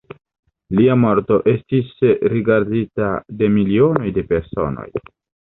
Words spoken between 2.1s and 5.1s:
rigardita de milionoj de personoj.